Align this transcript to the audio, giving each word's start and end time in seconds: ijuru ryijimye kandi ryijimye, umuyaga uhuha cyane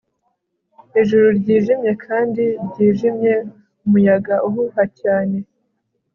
ijuru 0.99 1.27
ryijimye 1.39 1.91
kandi 2.05 2.43
ryijimye, 2.65 3.33
umuyaga 3.85 4.35
uhuha 4.47 4.83
cyane 4.99 5.37